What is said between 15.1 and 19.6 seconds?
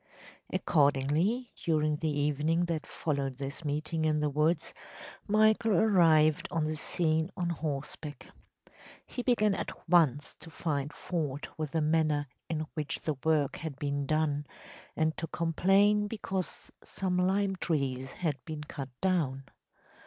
to complain because some lime trees had been cut down.